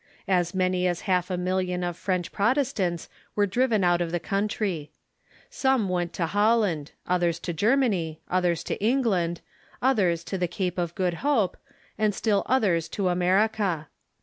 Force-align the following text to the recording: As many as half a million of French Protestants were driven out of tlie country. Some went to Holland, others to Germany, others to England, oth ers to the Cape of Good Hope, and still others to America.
As 0.27 0.55
many 0.55 0.87
as 0.87 1.01
half 1.01 1.29
a 1.29 1.37
million 1.37 1.83
of 1.83 1.95
French 1.95 2.31
Protestants 2.31 3.07
were 3.35 3.45
driven 3.45 3.83
out 3.83 4.01
of 4.01 4.11
tlie 4.11 4.23
country. 4.23 4.91
Some 5.51 5.89
went 5.89 6.11
to 6.13 6.25
Holland, 6.25 6.93
others 7.05 7.37
to 7.41 7.53
Germany, 7.53 8.19
others 8.27 8.63
to 8.63 8.83
England, 8.83 9.41
oth 9.79 9.99
ers 9.99 10.23
to 10.23 10.39
the 10.39 10.47
Cape 10.47 10.79
of 10.79 10.95
Good 10.95 11.13
Hope, 11.21 11.55
and 11.99 12.15
still 12.15 12.41
others 12.47 12.89
to 12.89 13.09
America. 13.09 13.89